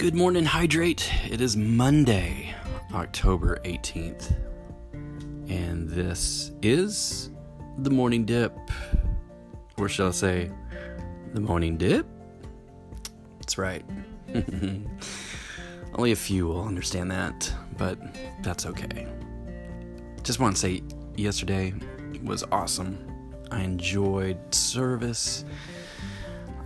Good 0.00 0.14
morning, 0.14 0.46
Hydrate. 0.46 1.12
It 1.30 1.42
is 1.42 1.58
Monday, 1.58 2.54
October 2.94 3.60
18th, 3.66 4.34
and 4.94 5.90
this 5.90 6.52
is 6.62 7.28
the 7.76 7.90
morning 7.90 8.24
dip. 8.24 8.56
Or 9.76 9.90
shall 9.90 10.08
I 10.08 10.12
say, 10.12 10.50
the 11.34 11.42
morning 11.42 11.76
dip? 11.76 12.06
That's 13.40 13.58
right. 13.58 13.84
Only 15.94 16.12
a 16.12 16.16
few 16.16 16.46
will 16.46 16.64
understand 16.64 17.10
that, 17.10 17.52
but 17.76 17.98
that's 18.42 18.64
okay. 18.64 19.06
Just 20.22 20.40
want 20.40 20.56
to 20.56 20.60
say, 20.62 20.82
yesterday 21.14 21.74
was 22.24 22.42
awesome. 22.50 23.06
I 23.50 23.64
enjoyed 23.64 24.38
service. 24.54 25.44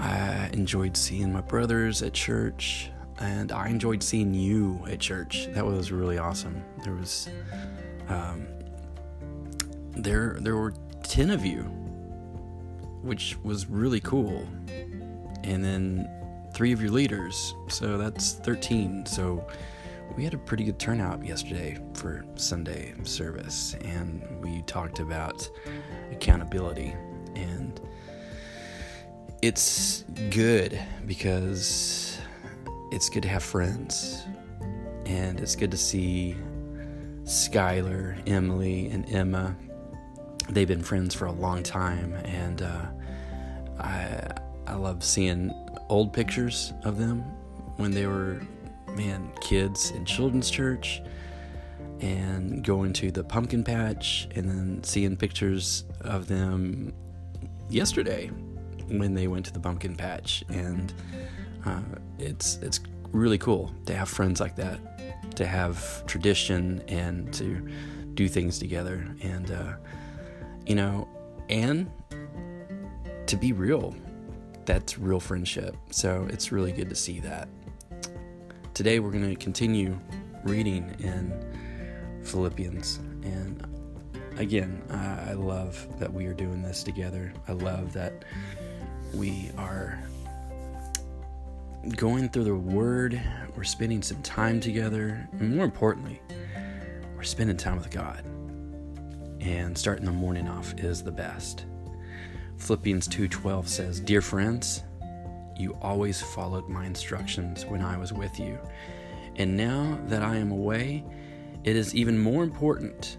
I 0.00 0.50
enjoyed 0.52 0.96
seeing 0.96 1.32
my 1.32 1.42
brothers 1.42 2.02
at 2.02 2.12
church, 2.12 2.90
and 3.20 3.52
I 3.52 3.68
enjoyed 3.68 4.02
seeing 4.02 4.34
you 4.34 4.84
at 4.90 5.00
church. 5.00 5.48
That 5.52 5.64
was 5.64 5.92
really 5.92 6.18
awesome. 6.18 6.62
There 6.84 6.94
was, 6.94 7.28
um, 8.08 8.46
there 9.92 10.38
there 10.40 10.56
were 10.56 10.74
ten 11.02 11.30
of 11.30 11.44
you, 11.44 11.62
which 13.02 13.36
was 13.42 13.66
really 13.66 14.00
cool, 14.00 14.46
and 15.44 15.64
then 15.64 16.08
three 16.54 16.72
of 16.72 16.80
your 16.80 16.90
leaders. 16.90 17.54
So 17.68 17.98
that's 17.98 18.32
thirteen. 18.32 19.06
So 19.06 19.46
we 20.16 20.24
had 20.24 20.34
a 20.34 20.38
pretty 20.38 20.64
good 20.64 20.78
turnout 20.78 21.24
yesterday 21.24 21.78
for 21.94 22.24
Sunday 22.34 22.94
service, 23.04 23.76
and 23.84 24.22
we 24.42 24.62
talked 24.62 24.98
about 24.98 25.48
accountability 26.10 26.94
and 27.36 27.80
it's 29.42 30.04
good 30.30 30.78
because 31.06 32.09
it's 32.90 33.08
good 33.08 33.22
to 33.22 33.28
have 33.28 33.42
friends 33.42 34.24
and 35.06 35.40
it's 35.40 35.56
good 35.56 35.70
to 35.70 35.76
see 35.76 36.36
Skylar, 37.24 38.16
Emily, 38.28 38.88
and 38.88 39.08
Emma. 39.12 39.56
They've 40.48 40.66
been 40.66 40.82
friends 40.82 41.14
for 41.14 41.26
a 41.26 41.32
long 41.32 41.62
time, 41.62 42.12
and 42.24 42.62
uh, 42.62 42.86
I 43.78 44.30
I 44.66 44.74
love 44.74 45.04
seeing 45.04 45.52
old 45.88 46.12
pictures 46.12 46.72
of 46.84 46.98
them 46.98 47.20
when 47.76 47.92
they 47.92 48.06
were 48.06 48.40
man 48.96 49.30
kids 49.40 49.90
in 49.90 50.04
children's 50.04 50.50
church 50.50 51.02
and 52.00 52.64
going 52.64 52.92
to 52.94 53.10
the 53.10 53.22
pumpkin 53.22 53.62
patch 53.62 54.28
and 54.34 54.48
then 54.48 54.82
seeing 54.82 55.16
pictures 55.16 55.84
of 56.00 56.26
them 56.26 56.92
yesterday 57.68 58.28
when 58.88 59.14
they 59.14 59.28
went 59.28 59.46
to 59.46 59.52
the 59.52 59.60
pumpkin 59.60 59.94
patch, 59.94 60.44
and 60.48 60.92
uh, 61.64 61.80
it's 62.18 62.56
it's 62.62 62.80
really 63.12 63.38
cool 63.38 63.74
to 63.86 63.94
have 63.94 64.08
friends 64.08 64.40
like 64.40 64.56
that, 64.56 64.78
to 65.36 65.46
have 65.46 66.06
tradition 66.06 66.82
and 66.88 67.32
to 67.34 67.68
do 68.14 68.28
things 68.28 68.58
together, 68.58 69.06
and 69.22 69.50
uh, 69.50 69.72
you 70.66 70.74
know, 70.74 71.08
and 71.48 71.90
to 73.26 73.36
be 73.36 73.52
real. 73.52 73.94
That's 74.64 74.98
real 74.98 75.20
friendship. 75.20 75.76
So 75.90 76.28
it's 76.30 76.52
really 76.52 76.72
good 76.72 76.88
to 76.90 76.94
see 76.94 77.18
that. 77.20 77.48
Today 78.74 79.00
we're 79.00 79.10
going 79.10 79.28
to 79.28 79.36
continue 79.36 79.98
reading 80.44 80.94
in 81.00 82.22
Philippians, 82.24 82.98
and 83.24 83.66
again, 84.38 84.82
I 84.90 85.32
love 85.32 85.86
that 85.98 86.12
we 86.12 86.26
are 86.26 86.34
doing 86.34 86.62
this 86.62 86.82
together. 86.82 87.32
I 87.48 87.52
love 87.52 87.92
that 87.94 88.24
we 89.12 89.50
are 89.58 89.98
going 91.96 92.28
through 92.28 92.44
the 92.44 92.54
Word, 92.54 93.20
we're 93.56 93.64
spending 93.64 94.02
some 94.02 94.22
time 94.22 94.60
together, 94.60 95.28
and 95.32 95.54
more 95.54 95.64
importantly, 95.64 96.20
we're 97.16 97.22
spending 97.22 97.56
time 97.56 97.76
with 97.76 97.90
God. 97.90 98.24
And 99.40 99.76
starting 99.76 100.04
the 100.04 100.12
morning 100.12 100.48
off 100.48 100.74
is 100.78 101.02
the 101.02 101.12
best. 101.12 101.64
Philippians 102.58 103.08
2:12 103.08 103.66
says, 103.68 104.00
"Dear 104.00 104.20
friends, 104.20 104.82
you 105.60 105.76
always 105.82 106.20
followed 106.20 106.68
my 106.68 106.86
instructions 106.86 107.66
when 107.66 107.82
I 107.82 107.96
was 107.98 108.12
with 108.12 108.40
you. 108.40 108.58
And 109.36 109.56
now 109.56 109.98
that 110.06 110.22
I 110.22 110.36
am 110.36 110.50
away, 110.50 111.04
it 111.64 111.76
is 111.76 111.94
even 111.94 112.18
more 112.18 112.42
important. 112.42 113.18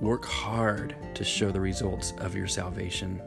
Work 0.00 0.24
hard 0.24 0.96
to 1.14 1.24
show 1.24 1.50
the 1.50 1.60
results 1.60 2.14
of 2.18 2.34
your 2.34 2.46
salvation 2.46 3.20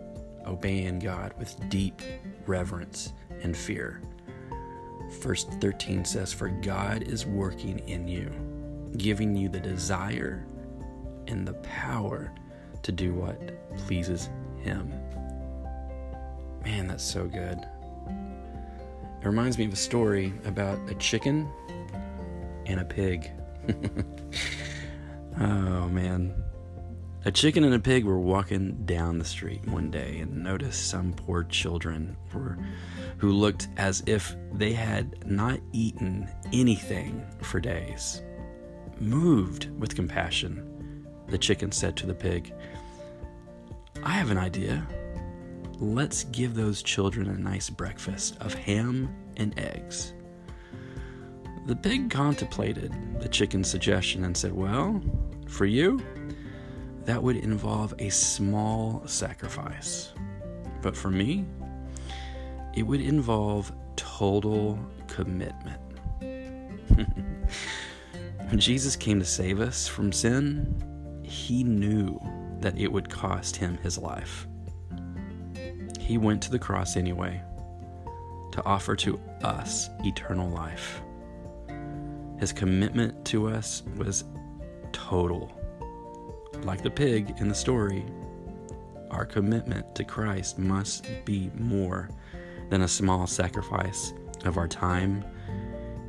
obeying 0.48 0.98
God 0.98 1.34
with 1.38 1.70
deep 1.70 2.02
reverence 2.48 3.14
and 3.44 3.56
fear. 3.56 4.02
Verse 5.20 5.44
13 5.44 6.06
says, 6.06 6.32
For 6.34 6.48
God 6.48 7.04
is 7.04 7.26
working 7.26 7.80
in 7.88 8.08
you, 8.08 8.32
giving 8.98 9.36
you 9.36 9.50
the 9.50 9.60
desire 9.60 10.46
and 11.28 11.48
the 11.48 11.54
power 11.56 12.32
to 12.82 12.92
do 12.92 13.14
what 13.14 13.38
pleases 13.78 14.30
Him. 14.62 14.92
Man, 16.64 16.88
that's 16.88 17.04
so 17.04 17.26
good. 17.28 17.66
It 19.22 19.28
reminds 19.28 19.58
me 19.58 19.66
of 19.66 19.74
a 19.74 19.78
story 19.78 20.34
about 20.46 20.80
a 20.90 20.96
chicken 20.96 21.52
and 22.66 22.80
a 22.80 22.86
pig. 22.86 23.32
A 27.32 27.34
chicken 27.34 27.64
and 27.64 27.74
a 27.74 27.80
pig 27.80 28.04
were 28.04 28.20
walking 28.20 28.86
down 28.86 29.18
the 29.18 29.24
street 29.24 29.66
one 29.66 29.90
day 29.90 30.20
and 30.20 30.44
noticed 30.44 30.90
some 30.90 31.14
poor 31.14 31.46
children 31.46 32.18
were, 32.34 32.58
who 33.20 33.32
looked 33.32 33.70
as 33.78 34.04
if 34.06 34.36
they 34.52 34.74
had 34.74 35.26
not 35.26 35.62
eaten 35.72 36.30
anything 36.52 37.26
for 37.40 37.62
days. 37.62 38.22
Moved 39.00 39.70
with 39.80 39.96
compassion, 39.96 41.08
the 41.30 41.38
chicken 41.38 41.72
said 41.72 41.96
to 41.96 42.06
the 42.06 42.14
pig, 42.14 42.54
I 44.04 44.12
have 44.12 44.30
an 44.30 44.38
idea. 44.38 44.86
Let's 45.80 46.26
give 46.26 46.54
those 46.54 46.84
children 46.84 47.30
a 47.30 47.38
nice 47.38 47.70
breakfast 47.70 48.36
of 48.42 48.54
ham 48.54 49.08
and 49.38 49.58
eggs. 49.58 50.12
The 51.66 51.78
pig 51.78 52.10
contemplated 52.10 52.94
the 53.22 53.30
chicken's 53.30 53.70
suggestion 53.70 54.26
and 54.26 54.36
said, 54.36 54.52
Well, 54.52 55.02
for 55.48 55.66
you, 55.66 56.02
that 57.06 57.22
would 57.22 57.38
involve 57.38 57.94
a 58.00 58.10
small 58.10 59.04
sacrifice. 59.06 60.12
But 60.82 60.96
for 60.96 61.10
me, 61.10 61.46
it 62.74 62.84
would 62.84 63.02
involve 63.02 63.72
total 63.96 64.80
commitment. 65.08 65.80
when 68.50 68.60
Jesus 68.60 68.96
came 68.96 69.20
to 69.20 69.26
save 69.26 69.60
us 69.60 69.88
from 69.88 70.12
sin, 70.12 71.22
he 71.24 71.64
knew 71.64 72.20
that 72.60 72.78
it 72.78 72.92
would 72.92 73.10
cost 73.10 73.56
him 73.56 73.78
his 73.78 73.98
life. 73.98 74.48
He 76.00 76.18
went 76.18 76.42
to 76.44 76.52
the 76.52 76.60
cross 76.60 76.98
anyway 76.98 77.42
to 78.52 78.64
offer 78.66 78.96
to 78.98 79.20
us 79.44 79.90
eternal 80.04 80.50
life. 80.50 81.02
His 82.40 82.52
commitment 82.52 83.24
to 83.26 83.48
us 83.48 83.84
was 83.98 84.26
total 84.92 85.52
like 86.64 86.82
the 86.82 86.90
pig 86.92 87.36
in 87.40 87.48
the 87.48 87.56
story, 87.56 88.06
our 89.10 89.26
commitment 89.26 89.94
to 89.96 90.04
Christ 90.04 90.58
must 90.58 91.06
be 91.26 91.52
more 91.56 92.10
than 92.70 92.84
a 92.84 92.88
small 92.88 93.28
sacrifice 93.28 94.14
of 94.46 94.58
our 94.58 94.68
time, 94.68 95.26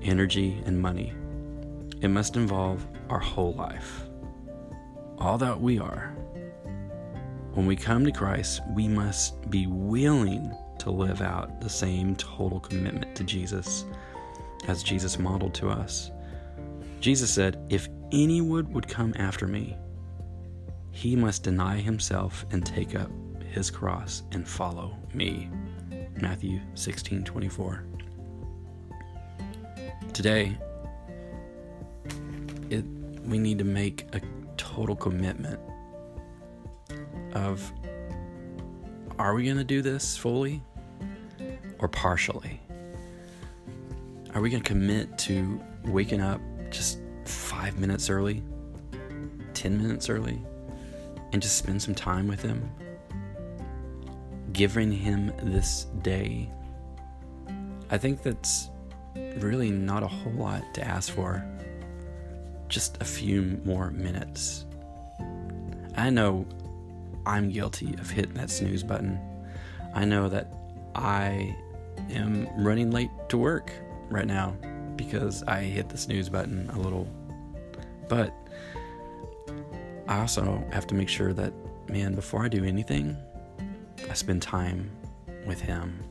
energy, 0.03 0.63
and 0.65 0.81
money. 0.81 1.13
It 2.01 2.09
must 2.09 2.37
involve 2.37 2.87
our 3.09 3.19
whole 3.19 3.55
life, 3.55 4.05
all 5.19 5.39
that 5.39 5.61
we 5.61 5.79
are. 5.79 6.15
When 7.55 7.67
we 7.67 7.77
come 7.77 8.05
to 8.05 8.13
Christ, 8.13 8.61
we 8.75 8.89
must 8.89 9.51
be 9.51 9.67
willing 9.67 10.57
to 10.79 10.91
live 10.91 11.21
out 11.21 11.61
the 11.61 11.69
same 11.69 12.17
total 12.17 12.61
commitment 12.61 13.15
to 13.17 13.25
Jesus 13.25 13.85
as 14.69 14.83
Jesus 14.83 15.19
modeled 15.19 15.55
to 15.55 15.69
us. 15.69 16.11
Jesus 17.01 17.31
said, 17.31 17.65
If 17.69 17.89
anyone 18.13 18.73
would 18.73 18.89
come 18.89 19.13
after 19.17 19.47
me, 19.47 19.77
he 20.93 21.17
must 21.17 21.43
deny 21.43 21.79
himself 21.79 22.47
and 22.53 22.65
take 22.65 22.95
up 22.95 23.11
his 23.51 23.71
cross 23.71 24.23
and 24.33 24.47
follow 24.47 24.97
me. 25.13 25.51
Matthew 26.21 26.61
16 26.75 27.25
24. 27.25 27.85
Today, 30.13 30.57
it, 32.71 32.85
we 33.25 33.39
need 33.39 33.59
to 33.59 33.65
make 33.65 34.07
a 34.15 34.21
total 34.57 34.95
commitment 34.95 35.59
of 37.35 37.73
are 39.19 39.35
we 39.35 39.45
going 39.45 39.57
to 39.57 39.65
do 39.65 39.83
this 39.83 40.17
fully 40.17 40.63
or 41.79 41.89
partially? 41.89 42.61
Are 44.35 44.41
we 44.41 44.51
going 44.51 44.63
to 44.63 44.69
commit 44.69 45.17
to 45.19 45.61
waking 45.85 46.21
up 46.21 46.41
just 46.71 46.99
five 47.25 47.79
minutes 47.79 48.09
early, 48.09 48.43
10 49.55 49.81
minutes 49.81 50.09
early, 50.09 50.43
and 51.33 51.41
just 51.41 51.57
spend 51.57 51.81
some 51.81 51.95
time 51.95 52.29
with 52.29 52.43
Him, 52.43 52.71
giving 54.53 54.93
Him 54.93 55.33
this 55.43 55.87
day. 56.03 56.51
I 57.91 57.99
think 57.99 58.23
that's 58.23 58.71
really 59.39 59.71
not 59.71 60.03
a 60.03 60.09
whole 60.09 60.33
lot 60.33 60.63
to 60.75 60.85
ask 60.85 61.13
for. 61.13 61.45
Just 62.69 63.01
a 63.03 63.05
few 63.05 63.61
more 63.65 63.91
minutes. 63.91 64.67
I 65.97 66.11
know 66.11 66.47
I'm 67.27 67.51
guilty 67.51 67.95
of 67.95 68.11
hitting 68.11 68.35
that 68.35 68.51
snooze 68.51 68.83
button. 68.83 69.21
I 69.95 70.05
know 70.05 70.29
that 70.29 70.53
I 70.95 71.55
am 72.11 72.49
running 72.57 72.91
late 72.91 73.11
to 73.29 73.39
work 73.39 73.73
right 74.11 74.27
now 74.27 74.57
because 74.97 75.43
I 75.45 75.63
hit 75.63 75.89
the 75.89 75.99
snooze 75.99 76.29
button 76.29 76.71
a 76.71 76.79
little. 76.79 77.07
But 78.09 78.35
I 80.09 80.21
also 80.21 80.65
have 80.73 80.87
to 80.89 80.95
make 80.95 81.09
sure 81.09 81.33
that, 81.33 81.53
man, 81.89 82.15
before 82.15 82.45
I 82.45 82.49
do 82.49 82.65
anything, 82.65 83.17
I 84.11 84.15
spend 84.15 84.43
time 84.43 84.91
with 85.47 85.61
Him. 85.61 86.03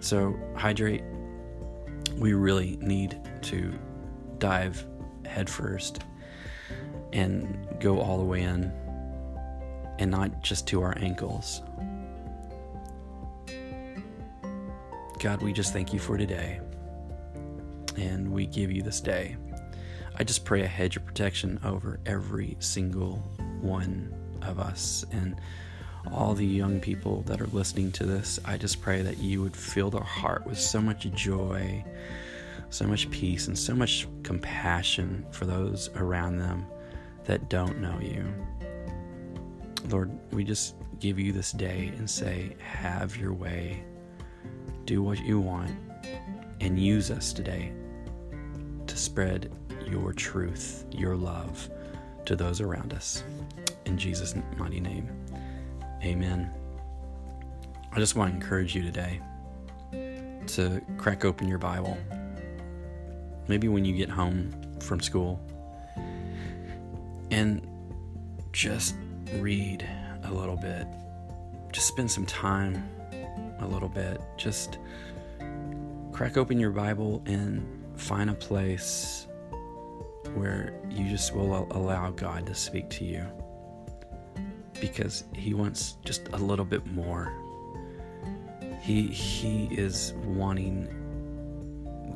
So, 0.00 0.38
hydrate. 0.54 1.02
We 2.16 2.32
really 2.32 2.78
need 2.80 3.20
to 3.42 3.78
dive 4.38 4.86
headfirst 5.26 6.02
and 7.12 7.66
go 7.78 8.00
all 8.00 8.18
the 8.18 8.24
way 8.24 8.42
in 8.42 8.72
and 9.98 10.10
not 10.10 10.42
just 10.42 10.66
to 10.68 10.82
our 10.82 10.96
ankles. 10.98 11.62
God, 15.18 15.42
we 15.42 15.52
just 15.52 15.72
thank 15.72 15.92
you 15.92 15.98
for 15.98 16.16
today 16.16 16.60
and 17.96 18.30
we 18.30 18.46
give 18.46 18.70
you 18.70 18.82
this 18.82 19.00
day. 19.00 19.36
I 20.18 20.24
just 20.24 20.46
pray 20.46 20.62
a 20.62 20.66
hedge 20.66 20.96
of 20.96 21.04
protection 21.04 21.60
over 21.62 22.00
every 22.06 22.56
single 22.58 23.16
one 23.60 24.14
of 24.40 24.58
us 24.58 25.04
and 25.12 25.38
all 26.10 26.32
the 26.32 26.46
young 26.46 26.80
people 26.80 27.20
that 27.22 27.38
are 27.40 27.48
listening 27.48 27.92
to 27.92 28.06
this. 28.06 28.40
I 28.46 28.56
just 28.56 28.80
pray 28.80 29.02
that 29.02 29.18
you 29.18 29.42
would 29.42 29.54
fill 29.54 29.90
their 29.90 30.00
heart 30.00 30.46
with 30.46 30.58
so 30.58 30.80
much 30.80 31.06
joy, 31.12 31.84
so 32.70 32.86
much 32.86 33.10
peace, 33.10 33.48
and 33.48 33.58
so 33.58 33.74
much 33.74 34.08
compassion 34.22 35.26
for 35.32 35.44
those 35.44 35.90
around 35.96 36.38
them 36.38 36.64
that 37.24 37.50
don't 37.50 37.78
know 37.78 37.98
you. 38.00 38.24
Lord, 39.90 40.10
we 40.32 40.44
just 40.44 40.76
give 40.98 41.18
you 41.18 41.30
this 41.30 41.52
day 41.52 41.92
and 41.98 42.08
say, 42.08 42.56
Have 42.58 43.18
your 43.18 43.34
way, 43.34 43.84
do 44.86 45.02
what 45.02 45.18
you 45.18 45.40
want, 45.40 45.76
and 46.60 46.78
use 46.78 47.10
us 47.10 47.34
today 47.34 47.72
to 48.86 48.96
spread 48.96 49.52
your 49.86 50.12
truth, 50.12 50.84
your 50.90 51.16
love 51.16 51.70
to 52.24 52.36
those 52.36 52.60
around 52.60 52.92
us. 52.92 53.22
In 53.84 53.96
Jesus' 53.96 54.34
mighty 54.56 54.80
name, 54.80 55.08
amen. 56.04 56.50
I 57.92 57.98
just 57.98 58.16
want 58.16 58.30
to 58.30 58.36
encourage 58.36 58.74
you 58.74 58.82
today 58.82 59.20
to 60.48 60.80
crack 60.98 61.24
open 61.24 61.48
your 61.48 61.58
Bible. 61.58 61.96
Maybe 63.48 63.68
when 63.68 63.84
you 63.84 63.94
get 63.96 64.08
home 64.08 64.52
from 64.80 65.00
school 65.00 65.40
and 67.30 67.66
just 68.52 68.96
read 69.34 69.88
a 70.24 70.32
little 70.32 70.56
bit. 70.56 70.86
Just 71.72 71.88
spend 71.88 72.10
some 72.10 72.26
time 72.26 72.88
a 73.60 73.66
little 73.66 73.88
bit. 73.88 74.20
Just 74.36 74.78
crack 76.12 76.36
open 76.36 76.58
your 76.58 76.70
Bible 76.70 77.22
and 77.26 77.66
find 77.96 78.30
a 78.30 78.34
place 78.34 79.26
where 80.36 80.74
you 80.90 81.08
just 81.08 81.34
will 81.34 81.66
allow 81.70 82.10
God 82.10 82.46
to 82.46 82.54
speak 82.54 82.90
to 82.90 83.04
you 83.04 83.26
because 84.80 85.24
he 85.34 85.54
wants 85.54 85.96
just 86.04 86.28
a 86.28 86.36
little 86.36 86.64
bit 86.64 86.86
more. 86.86 87.32
He 88.82 89.06
he 89.08 89.68
is 89.74 90.12
wanting 90.24 90.88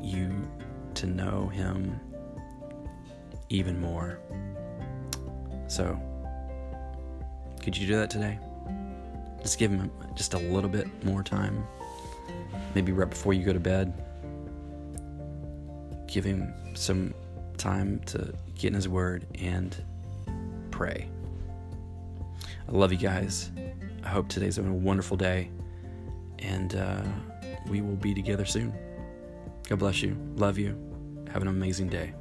you 0.01 0.47
to 0.95 1.07
know 1.07 1.47
him 1.47 1.99
even 3.49 3.79
more. 3.81 4.19
So, 5.67 5.99
could 7.61 7.75
you 7.75 7.87
do 7.87 7.95
that 7.97 8.09
today? 8.09 8.39
Just 9.41 9.57
give 9.57 9.71
him 9.71 9.91
just 10.15 10.33
a 10.33 10.37
little 10.37 10.69
bit 10.69 10.87
more 11.03 11.23
time. 11.23 11.65
Maybe 12.75 12.91
right 12.91 13.09
before 13.09 13.33
you 13.33 13.43
go 13.43 13.53
to 13.53 13.59
bed. 13.59 13.93
Give 16.07 16.23
him 16.23 16.53
some 16.75 17.13
time 17.61 17.99
to 18.07 18.33
get 18.55 18.69
in 18.69 18.73
his 18.73 18.89
word 18.89 19.25
and 19.35 19.75
pray. 20.71 21.07
I 22.67 22.71
love 22.71 22.91
you 22.91 22.97
guys. 22.97 23.51
I 24.03 24.09
hope 24.09 24.29
today's 24.29 24.57
been 24.57 24.67
a 24.67 24.73
wonderful 24.73 25.15
day. 25.15 25.51
And 26.39 26.75
uh, 26.75 27.03
we 27.69 27.81
will 27.81 27.95
be 27.95 28.13
together 28.13 28.45
soon. 28.45 28.73
God 29.69 29.79
bless 29.79 30.01
you. 30.01 30.17
Love 30.35 30.57
you. 30.57 30.75
Have 31.31 31.43
an 31.43 31.47
amazing 31.47 31.87
day. 31.89 32.13